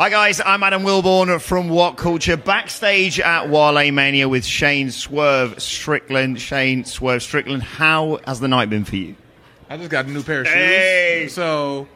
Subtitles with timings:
[0.00, 5.60] Hi guys, I'm Adam Wilborn from What Culture, backstage at Wale Mania with Shane Swerve
[5.60, 6.40] Strickland.
[6.40, 9.14] Shane Swerve Strickland, how has the night been for you?
[9.68, 11.24] I just got a new pair of Hey!
[11.24, 11.34] shoes.
[11.34, 11.86] So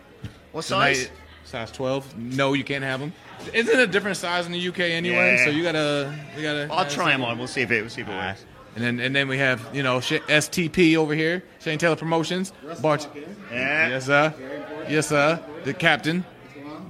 [0.53, 1.09] What size?
[1.47, 2.19] size 12.
[2.19, 3.15] No, you can't have them.
[3.55, 5.37] Isn't it a different size in the UK anyway?
[5.39, 5.45] Yeah.
[5.47, 6.69] So you gotta, we gotta.
[6.71, 7.39] I'll try them on.
[7.39, 7.81] We'll see if it.
[7.81, 8.45] We'll see if it works.
[8.77, 12.53] And then, and then we have, you know, STP over here, Shane Taylor Promotions.
[12.83, 13.09] Bart,
[13.51, 13.89] Yeah.
[13.89, 14.35] yes sir,
[14.91, 16.23] yes sir, the captain,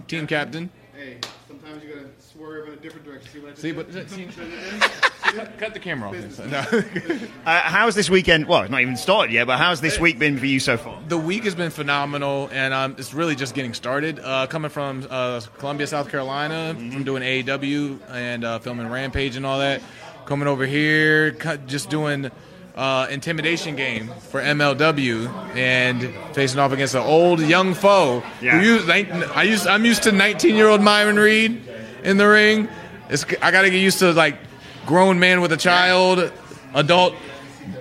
[0.08, 0.70] team captain.
[0.96, 1.18] Hey,
[1.48, 3.30] sometimes you gotta swerve in a different direction.
[3.32, 4.36] See what I just See, did?
[4.36, 6.46] but see, cut, cut the camera off.
[6.46, 7.18] No.
[7.46, 8.46] Uh, how's this weekend?
[8.46, 10.98] Well, it's not even started yet, but how's this week been for you so far?
[11.08, 14.18] The week has been phenomenal, and um, it's really just getting started.
[14.18, 19.44] Uh, coming from uh, Columbia, South Carolina, from doing AEW and uh, filming Rampage and
[19.44, 19.82] all that.
[20.24, 21.32] Coming over here,
[21.66, 22.30] just doing
[22.77, 28.22] uh, intimidation game for MLW, and facing off against an old young foe.
[28.40, 28.58] Yeah.
[28.58, 31.62] Who used, I used, I'm used to 19 year old Myron Reed
[32.04, 32.68] in the ring.
[33.08, 34.38] It's, I got to get used to like
[34.86, 36.32] grown man with a child,
[36.74, 37.14] adult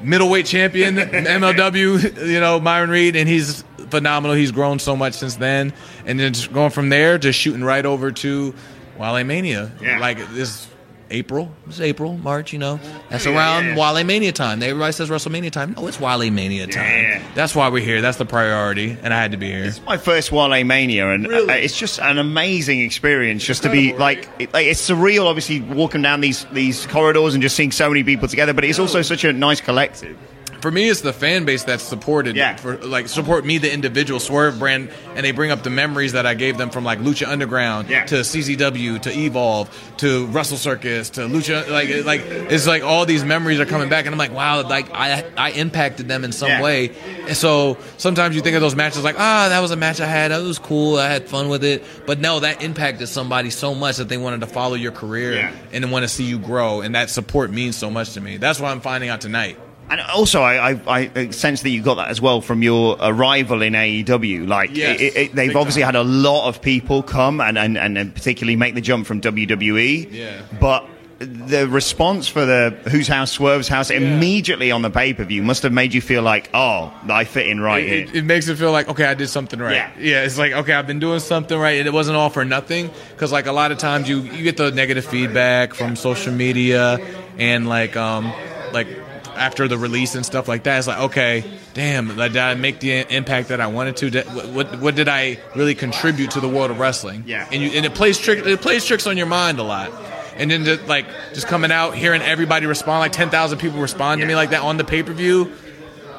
[0.02, 4.36] middleweight champion, MLW, you know, Myron Reed, and he's phenomenal.
[4.36, 5.74] He's grown so much since then.
[6.06, 8.54] And then just going from there, just shooting right over to
[8.98, 9.72] Wale Mania.
[9.82, 10.00] Yeah.
[10.00, 10.68] Like this
[11.14, 11.50] April.
[11.68, 12.80] It's April, March, you know.
[13.10, 13.76] That's Yeah, around yeah.
[13.94, 14.62] Wale Mania time.
[14.64, 15.74] Everybody says WrestleMania time.
[15.78, 16.84] No, it's Wale Mania time.
[16.84, 17.22] Yeah.
[17.36, 18.02] That's why we're here.
[18.02, 18.98] That's the priority.
[19.04, 19.64] And I had to be here.
[19.66, 21.50] It's my first Wale Mania, and Really?
[21.50, 23.44] uh, it's just an amazing experience.
[23.46, 25.26] Just to be Incredible, like, it, like, it's surreal.
[25.28, 28.80] Obviously, walking down these these corridors and just seeing so many people together, but it's
[28.80, 30.18] also such a nice collective.
[30.64, 32.38] For me, it's the fan base that's supported.
[32.38, 32.56] Yeah.
[32.56, 36.26] For like support me, the individual Swerve brand, and they bring up the memories that
[36.26, 38.06] I gave them from like Lucha Underground Yeah.
[38.06, 41.70] to CZW to Evolve to Wrestle Circus to Lucha.
[41.70, 44.90] Like like it's like all these memories are coming back, and I'm like, wow, like
[44.94, 46.62] I I impacted them in some Yeah.
[46.62, 46.92] way.
[47.28, 50.06] And so sometimes you think of those matches like, ah, that was a match I
[50.08, 50.32] had.
[50.32, 50.98] That was cool.
[50.98, 51.84] I had fun with it.
[52.06, 55.52] But no, that impacted somebody so much that they wanted to follow your career Yeah.
[55.74, 56.80] and want to see you grow.
[56.80, 58.38] And that support means so much to me.
[58.38, 59.58] That's what I'm finding out tonight.
[59.94, 63.62] And also, I, I, I sense that you got that as well from your arrival
[63.62, 64.48] in AEW.
[64.48, 65.94] Like, Yes, it, it, they've obviously time.
[65.94, 70.12] had a lot of people come and, and, and particularly make the jump from WWE.
[70.12, 70.42] Yeah.
[70.60, 70.88] But
[71.20, 75.64] the response for the Whose House Swerve's House immediately on the pay per view must
[75.64, 78.04] have made you feel like, oh, I fit in right here.
[78.04, 79.92] it, it makes it feel like okay i did something right Yeah.
[80.00, 82.90] yeah it's like okay i've been doing something right and it wasn't all for nothing
[83.12, 86.98] because like a lot of times you you get the negative feedback from social media
[87.38, 88.34] and like um
[88.74, 88.88] like
[89.36, 92.80] after the release and stuff like that it's like okay damn like, did i make
[92.80, 96.48] the impact that i wanted to Did- what, what, did i really contribute to the
[96.50, 97.48] world of wrestling Yeah.
[97.52, 99.92] and you and it plays trick it plays tricks on your mind a lot
[100.36, 104.28] and then just, like just coming out hearing everybody respond like 10,000 people respond to
[104.28, 105.52] me like that on the pay-per-view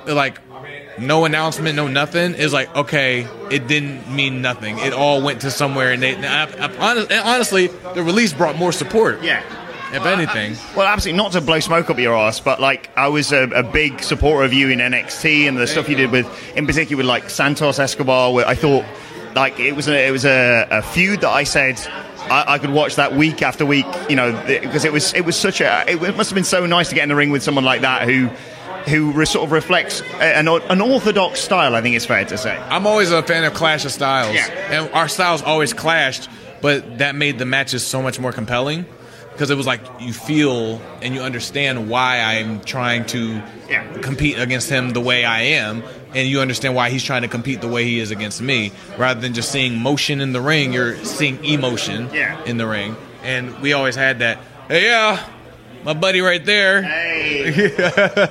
[0.06, 0.38] like
[0.98, 4.78] no announcement, no nothing is like okay, it didn't mean nothing.
[4.78, 9.22] It all went to somewhere, and they I, I, honestly, the release brought more support.
[9.22, 9.42] Yeah.
[9.94, 10.56] If anything.
[10.76, 13.62] Well, absolutely not to blow smoke up your ass, but like I was a, a
[13.62, 16.26] big supporter of you in NXT and the stuff you did with,
[16.56, 18.32] in particular, with like Santos Escobar.
[18.32, 18.84] Where I thought,
[19.34, 21.78] like it was a, it was a, a feud that I said
[22.30, 25.36] I, I could watch that week after week, you know, because it was it was
[25.36, 27.64] such a it must have been so nice to get in the ring with someone
[27.64, 28.28] like that who.
[28.86, 32.54] Who re- sort of reflects an, an orthodox style, I think it's fair to say.
[32.54, 34.82] I'm always a fan of Clash of Styles, Yeah.
[34.82, 36.28] and our styles always clashed,
[36.60, 38.84] but that made the matches so much more compelling
[39.34, 43.84] because it was like you feel and you understand why I'm trying to Yeah.
[44.00, 45.82] compete against him the way I am,
[46.14, 49.20] and you understand why he's trying to compete the way he is against me, rather
[49.20, 50.72] than just seeing motion in the ring.
[50.72, 52.36] You're seeing emotion Yeah.
[52.46, 54.38] in the ring, and we always had that.
[54.68, 55.18] Hey, yeah.
[55.84, 56.82] my buddy right there.
[56.82, 58.30] Hey.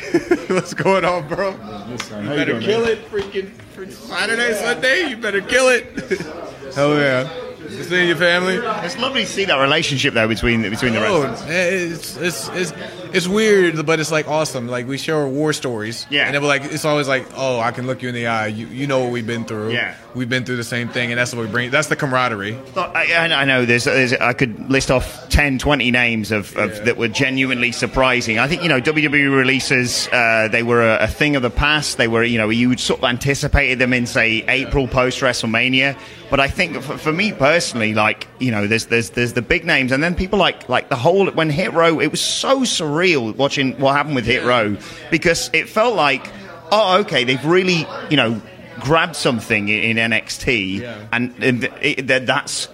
[0.48, 1.52] What's going on, bro?
[1.52, 1.92] How You
[2.22, 2.90] you better doing, kill man?
[2.92, 5.08] it, freaking, freaking Saturday, Sunday.
[5.10, 5.84] You better kill it.
[6.74, 7.28] Hell yeah!
[7.70, 8.56] You seeing your family?
[8.84, 11.50] It's lovely to see that relationship though between between the Oh, wrestlers.
[11.50, 12.72] it's it's it's
[13.12, 14.68] it's weird, but it's like awesome.
[14.68, 16.26] Like we share war stories, Yeah.
[16.26, 18.46] and it was like it's always like, oh, I can look you in the eye.
[18.48, 19.72] You you know what we've been through.
[19.72, 19.94] Yeah.
[20.14, 21.70] we've been through the same thing, and that's what we bring.
[21.70, 22.58] That's the camaraderie.
[22.76, 26.96] I, I know there's, there's I could list off 10, 20 names of, of that
[26.96, 28.38] were genuinely surprising.
[28.38, 31.96] I think you know WWE releases uh, they were a, a thing of the past.
[31.98, 35.96] They were you know you sort of anticipated them in say April post WrestleMania.
[36.30, 39.64] But I think for, for me personally, like you know, there's there's there's the big
[39.64, 42.00] names, and then people like like the whole when Hit Row.
[42.00, 44.76] It was so surreal watching what happened with Hit Row
[45.10, 46.26] because it felt like
[46.72, 48.40] oh okay they've really you know
[48.80, 51.06] grabbed something in, in NXT Yeah.
[51.12, 52.68] and, and it, that that's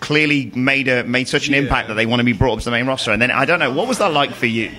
[0.00, 2.64] clearly made a made such an impact that they want to be brought up to
[2.66, 3.12] the main roster.
[3.12, 4.70] And then I don't know what was that like for you?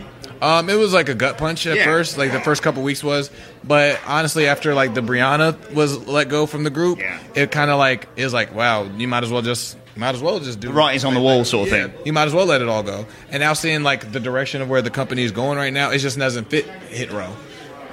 [0.41, 1.85] Um, it was like a gut punch at Yeah.
[1.85, 3.31] first, like the first couple weeks was.
[3.63, 7.17] But honestly, after like the Brianna was let go from the group, Yeah.
[7.33, 10.39] it kind of like is like, wow, you might as well just might as well
[10.39, 10.75] just do right.
[10.75, 12.05] writing's on the wall sort of Yeah, thing.
[12.05, 13.05] You might as well let it all go.
[13.31, 15.99] And now seeing like the direction of where the company is going right now, it
[15.99, 17.33] just doesn't fit Hit Row.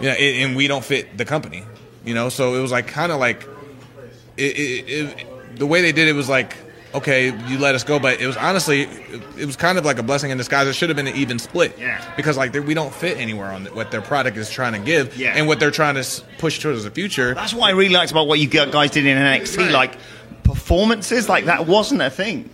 [0.00, 1.64] Yeah, it, and we don't fit the company.
[2.04, 3.46] You know, so it was like kind of like
[4.36, 6.56] it, it, it, the way they did it was like
[6.94, 9.98] okay, you let us go, but it was honestly it, it was kind of like
[9.98, 10.68] a blessing in disguise.
[10.68, 11.76] It should have been an even split.
[11.78, 12.00] Yeah.
[12.16, 15.34] Because like we don't fit anywhere on what their product is trying to give, Yeah.
[15.36, 17.34] and what they're trying to push towards the future.
[17.34, 19.72] That's what I really liked about what you guys did in NXT.
[19.72, 19.96] Like
[20.64, 22.48] performances, like that wasn't a thing.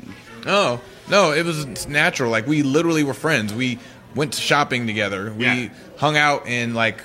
[0.45, 2.31] No, no, it was natural.
[2.31, 3.55] Like we literally were friends.
[3.55, 3.79] We
[4.17, 5.33] went shopping together.
[5.33, 5.69] We Yeah.
[5.99, 7.03] hung out and like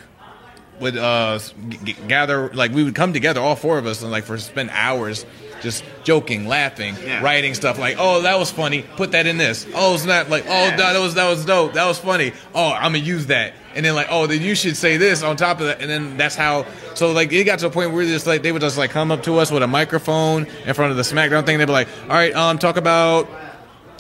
[0.80, 1.38] would uh
[1.84, 2.50] g- gather.
[2.54, 5.26] Like we would come together, all four of us, and like for spend hours
[5.62, 7.22] just joking, laughing, Yeah.
[7.24, 7.78] writing stuff.
[7.80, 8.84] Like oh that was funny.
[8.98, 9.66] Put that in this.
[9.76, 11.74] Oh it's not like oh that, that was that was dope.
[11.74, 12.34] That was funny.
[12.54, 13.54] Oh I'm gonna use that.
[13.76, 15.82] And then like oh then you should say this on top of that.
[15.82, 16.66] And then that's how.
[16.94, 19.12] So like it got to a point where just like they would just like come
[19.12, 21.58] up to us with a microphone in front of the SmackDown thing.
[21.58, 23.28] They'd be like all right um talk about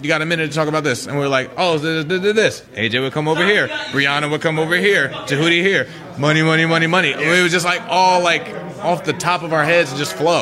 [0.01, 1.07] you got a minute to talk about this.
[1.07, 2.61] And we are like, oh, this, this, this, this.
[2.73, 3.69] AJ would come over here.
[3.69, 5.07] Brianna would come over here.
[5.07, 5.87] Tehuti here.
[6.17, 7.11] Money, money, money, money.
[7.11, 8.45] It was just like all like
[8.83, 10.41] off the top of our heads and just flow.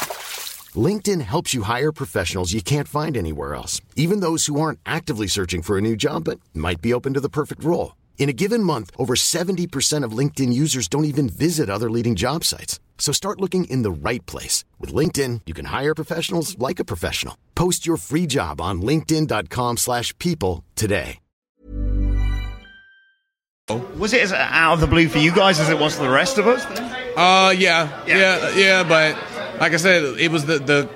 [0.75, 5.27] LinkedIn helps you hire professionals you can't find anywhere else, even those who aren't actively
[5.27, 7.95] searching for a new job but might be open to the perfect role.
[8.17, 12.43] In a given month, over 70% of LinkedIn users don't even visit other leading job
[12.45, 12.79] sites.
[12.99, 14.63] So start looking in the right place.
[14.79, 17.35] With LinkedIn, you can hire professionals like a professional.
[17.55, 21.17] Post your free job on linkedin.com/people slash people today.
[23.97, 26.09] Was it as out of the blue for you guys as it was for the
[26.09, 26.63] rest of us?
[27.15, 28.17] Uh, yeah, Yeah.
[28.17, 29.15] yeah, yeah, but
[29.61, 30.89] like I said, it was the, the,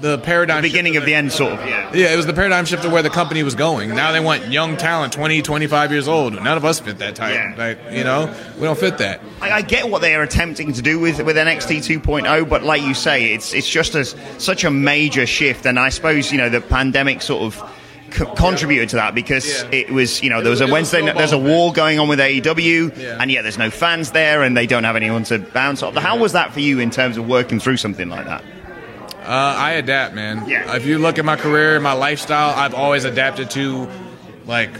[0.00, 1.60] the paradigm The beginning shift of the end, sort of.
[1.60, 1.94] Yeah.
[1.94, 3.90] Yeah, it was the paradigm shift of where the company was going.
[3.90, 6.34] Now they want young talent, 20, 25 years old.
[6.34, 7.34] None of us fit that type.
[7.34, 7.54] Yeah.
[7.56, 9.20] Like, you know, we don't fit that.
[9.40, 12.82] I, I get what they are attempting to do with, with NXT 2.0, but like
[12.82, 16.48] you say, it's it's just as such a major shift, and I suppose you know
[16.48, 17.81] the pandemic sort of
[18.14, 19.68] co- contributed to that because Yeah.
[19.80, 21.98] it was you know there was a It was a Wednesday there's a war going
[21.98, 23.16] on with AEW, Yeah.
[23.20, 25.94] and yet there's no fans there, and they don't have anyone to bounce off.
[25.96, 28.42] How was that for you in terms of working through something like that?
[29.24, 30.44] Uh, I adapt, man.
[30.48, 30.74] Yeah.
[30.74, 33.88] If you look at my career, my lifestyle, I've always adapted to,
[34.46, 34.70] like,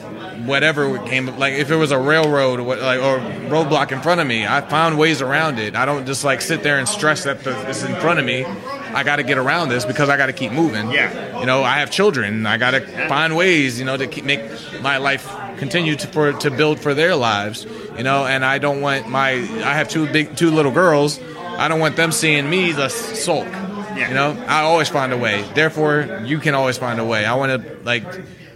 [0.46, 1.26] whatever came.
[1.38, 3.18] Like, if it was a railroad or, what, like, or
[3.48, 5.74] roadblock in front of me, I found ways around it.
[5.74, 8.44] I don't just like sit there and stress that the, it's in front of me.
[8.44, 10.90] I got to get around this because I got to keep moving.
[10.90, 11.40] Yeah.
[11.40, 12.46] You know, I have children.
[12.46, 14.42] I got to find ways, you know, to keep, make
[14.82, 17.66] my life continue to for to build for their lives.
[17.96, 19.30] You know, and I don't want my.
[19.30, 21.20] I have two big, two little girls.
[21.38, 23.46] I don't want them seeing me the sulk.
[23.46, 24.08] Yeah.
[24.08, 25.42] You know, I always find a way.
[25.54, 27.24] Therefore, you can always find a way.
[27.24, 28.04] I want to like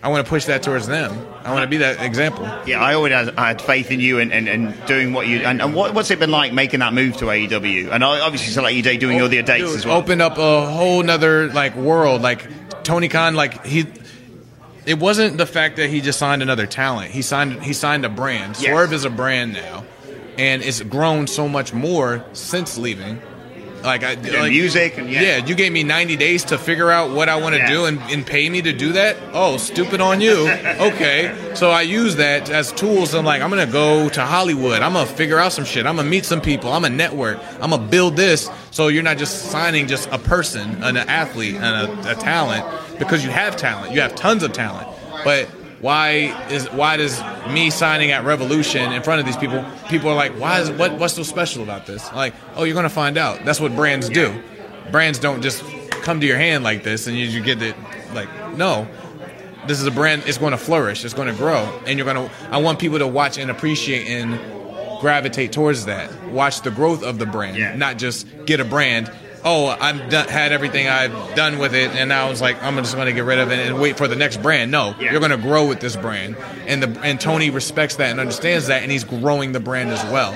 [0.02, 1.26] I want to push that towards them.
[1.42, 2.44] I want to be that example.
[2.66, 5.38] Yeah, I always had, I had faith in you and, and, and doing what you
[5.38, 7.90] and, and what, what's it been like making that move to AEW?
[7.90, 9.96] And obviously, so like you day doing all the dates as well.
[9.96, 12.22] Opened up a whole nother like world.
[12.22, 12.46] Like
[12.84, 13.86] Tony Khan, like he.
[14.84, 17.10] It wasn't the fact that he just signed another talent.
[17.10, 18.56] He signed he signed a brand.
[18.60, 18.70] Yes.
[18.70, 19.84] Swerve is a brand now,
[20.38, 23.20] and it's grown so much more since leaving.
[23.82, 25.20] Like I Yeah, like, music and yeah.
[25.22, 25.46] yeah.
[25.46, 27.70] you gave me 90 days to figure out what I want to Yeah.
[27.70, 29.16] do and, and pay me to do that.
[29.32, 30.48] Oh, stupid on you.
[30.80, 33.14] okay, so I use that as tools.
[33.14, 34.82] I'm like, I'm gonna go to Hollywood.
[34.82, 35.86] I'm gonna figure out some shit.
[35.86, 36.72] I'm gonna meet some people.
[36.72, 37.38] I'm gonna network.
[37.60, 38.50] I'm gonna build this.
[38.70, 41.64] So you're not just signing just a person, an athlete, and
[42.04, 42.64] a, a talent
[42.98, 43.92] because you have talent.
[43.92, 44.88] You have tons of talent,
[45.24, 45.48] but
[45.80, 49.64] why is why does me signing at Revolution in front of these people?
[49.88, 52.10] People are like, why is what what's so special about this?
[52.12, 53.44] Like, oh, you're gonna find out.
[53.44, 54.34] That's what brands do.
[54.90, 55.62] Brands don't just
[56.02, 57.74] come to your hand like this and you, you get it.
[58.14, 58.86] Like, no,
[59.66, 60.22] this is a brand.
[60.26, 61.04] It's going to flourish.
[61.04, 62.30] It's going to grow, and you're to.
[62.50, 64.38] I want people to watch and appreciate and
[65.00, 66.10] gravitate towards that.
[66.30, 67.74] Watch the growth of the brand, Yeah.
[67.76, 69.10] not just get a brand.
[69.44, 72.94] Oh, I've done, had everything I've done with it, and now it's like I'm just
[72.94, 74.70] going to get rid of it and wait for the next brand.
[74.70, 75.12] No, Yeah.
[75.12, 78.66] you're going to grow with this brand, and the and Tony respects that and understands
[78.68, 80.32] that, and he's growing the brand as well.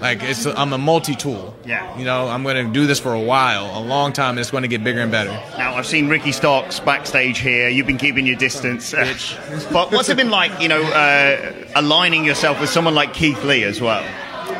[0.00, 1.54] Like it's, I'm a multi-tool.
[1.64, 1.96] Yeah.
[1.96, 4.50] you know, I'm going to do this for a while, a long time, and it's
[4.50, 5.30] going to get bigger and better.
[5.56, 7.68] Now I've seen Ricky Starks backstage here.
[7.68, 8.92] You've been keeping your distance,
[9.72, 10.60] but what's it been like?
[10.60, 14.04] You know, uh, aligning yourself with someone like Keith Lee as well.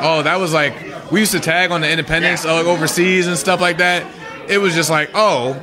[0.04, 0.74] Oh, that was like
[1.12, 2.52] we used to tag on the independents Yeah.
[2.52, 4.04] uh, overseas and stuff like that.
[4.48, 5.62] It was just like, oh,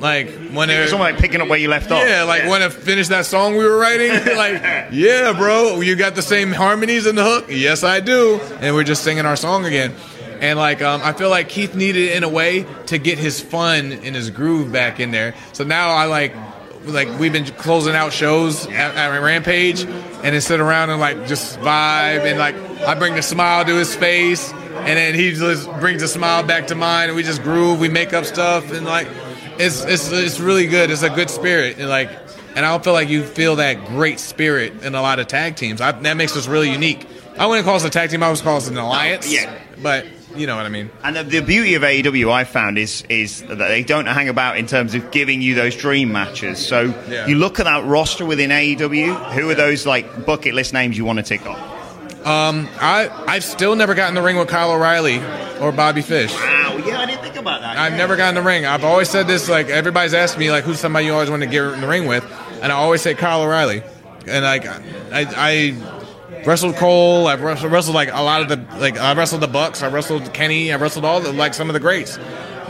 [0.00, 2.06] like when It's it, almost like picking up where you left off.
[2.06, 4.62] yeah, like when I finished that song we were writing, like,
[4.92, 7.46] yeah, bro, you got the same harmonies in the hook.
[7.48, 9.94] Yes, I do, and we're just singing our song again.
[10.40, 13.40] And like, um, I feel like Keith needed it in a way to get his
[13.40, 15.34] fun and his groove back in there.
[15.52, 16.34] So now I like,
[16.84, 21.26] like we've been closing out shows at, at Rampage, and then sit around and like
[21.26, 24.52] just vibe, and like I bring the smile to his face,
[24.86, 27.88] and then he just brings a smile back to mine, and we just groove, we
[27.88, 29.08] make up stuff, and like,
[29.58, 30.90] it's it's it's really good.
[30.90, 32.10] It's a good spirit, and like,
[32.56, 35.56] and I don't feel like you feel that great spirit in a lot of tag
[35.56, 35.80] teams.
[35.80, 37.06] I, that makes us really unique.
[37.38, 38.22] I wouldn't call us a tag team.
[38.22, 39.32] I would call us an alliance.
[39.32, 39.58] Yeah.
[39.82, 40.90] but you know what I mean.
[41.04, 44.56] And the, the beauty of AEW I found is is that they don't hang about
[44.56, 46.64] in terms of giving you those dream matches.
[46.64, 47.26] So Yeah.
[47.26, 49.32] you look at that roster within AEW.
[49.32, 51.58] Who are those like bucket list names you want to tick off?
[52.24, 55.18] Um, I I've still never gotten the ring with Kyle O'Reilly
[55.60, 56.32] or Bobby Fish.
[56.32, 57.76] Wow, yeah, I didn't think about that.
[57.76, 57.98] I've yeah.
[57.98, 58.64] never gotten the ring.
[58.64, 59.48] I've always said this.
[59.48, 62.06] Like everybody's asked me, like, who's somebody you always want to get in the ring
[62.06, 62.24] with,
[62.62, 63.82] and I always say Kyle O'Reilly.
[64.26, 67.26] And like, I, I wrestled Cole.
[67.26, 69.82] I've wrestled, wrestled like a lot of the like I wrestled the Bucks.
[69.82, 70.72] I wrestled Kenny.
[70.72, 72.18] I wrestled all the like some of the greats.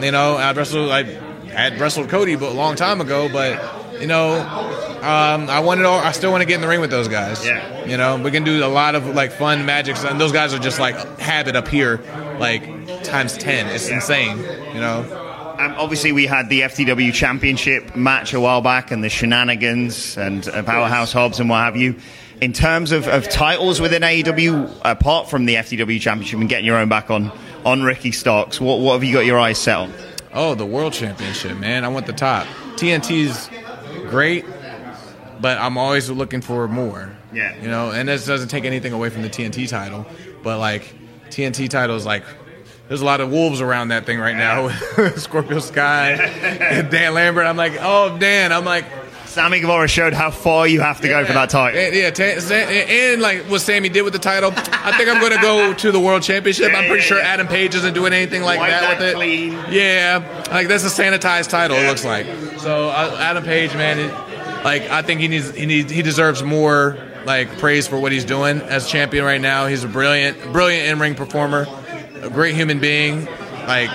[0.00, 0.90] You know, I wrestled.
[0.90, 1.04] I
[1.49, 3.28] had wrestled Cody, but a long time ago.
[3.28, 5.85] But you know, um, I wanted.
[5.85, 7.45] All, I still want to get in the ring with those guys.
[7.45, 7.85] Yeah.
[7.85, 10.59] You know, we can do a lot of like fun magic, and those guys are
[10.59, 12.01] just like habit up here,
[12.39, 12.65] like
[13.05, 13.67] times ten.
[13.67, 14.39] It's insane.
[14.39, 15.21] You know.
[15.59, 20.47] Um, obviously, we had the FTW Championship match a while back, and the shenanigans and
[20.49, 21.95] uh, Powerhouse Hobbs and what have you.
[22.41, 26.77] In terms of, of titles within AEW, apart from the FTW Championship and getting your
[26.77, 27.31] own back on
[27.65, 29.93] on Ricky Starks, what what have you got your eyes set on?
[30.33, 31.85] Oh, the world championship, man.
[31.85, 32.49] I want the top.
[32.75, 33.49] TNT's
[34.14, 34.44] great,
[35.40, 37.11] but I'm always looking for more.
[37.33, 37.61] Yeah.
[37.61, 40.06] You know, and this doesn't take anything away from the TNT title,
[40.44, 40.94] but like
[41.30, 42.23] TNT title is like
[42.87, 44.68] there's a lot of wolves around that thing right now.
[45.16, 47.47] Scorpio Sky, and Dan Lambert.
[47.47, 48.52] I'm like, oh Dan.
[48.52, 48.85] I'm like,
[49.35, 51.81] Sammy Guevara showed how far you have to go for that title.
[51.81, 55.43] And, yeah, and like what Sammy did with the title, I think I'm going to
[55.43, 56.73] go to the World Championship.
[56.73, 59.14] I'm pretty sure Adam Page isn't doing anything like Wipe that with it.
[59.17, 59.53] clean.
[59.71, 61.76] Yeah, like that's a sanitized title.
[61.76, 62.26] It looks like.
[62.59, 66.45] So uh, Adam Page, man, it, like I think he needs he needs he deserves
[66.45, 69.67] more like praise for what he's doing as champion right now.
[69.67, 71.67] He's a brilliant, brilliant in ring performer,
[72.23, 73.26] a great human being,
[73.67, 73.91] like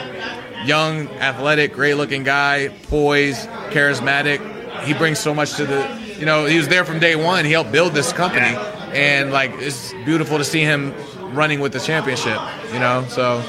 [0.65, 4.58] young, athletic, great looking guy, poised, charismatic.
[4.89, 7.46] He brings so much to the, you know, he was there from day one.
[7.46, 8.58] He helped build this company,
[8.91, 10.93] and like it's beautiful to see him
[11.36, 12.39] running with the championship.
[12.74, 13.43] You know, so,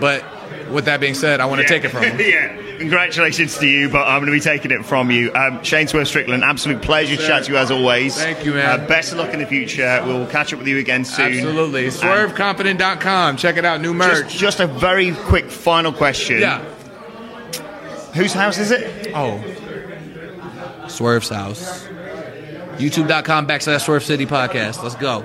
[0.00, 0.24] but
[0.70, 2.18] with that being said, I want to take it from him.
[2.20, 2.62] yeah.
[2.78, 5.32] Congratulations to you, but I'm going to be taking it from you.
[5.34, 8.16] Um, Shane Swerve Strickland, absolute pleasure to chat to you as always.
[8.16, 8.80] Thank you, man.
[8.80, 10.02] Uh, best of luck in the future.
[10.06, 11.32] We'll catch up with you again soon.
[11.32, 11.86] Absolutely.
[11.86, 13.36] SwerveConfident.com.
[13.36, 13.80] Check it out.
[13.80, 14.24] New merch.
[14.24, 16.40] Just, just a very quick final question.
[16.40, 16.62] yeah.
[18.14, 19.12] Whose house is it?
[19.14, 19.42] Oh.
[20.88, 21.86] Swerve's house.
[22.78, 24.82] YouTube.com backslash Swerve City Podcast.
[24.82, 25.24] Let's go.